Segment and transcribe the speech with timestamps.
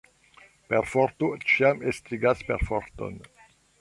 [0.71, 3.21] Perforto ĉiam estigas perforton.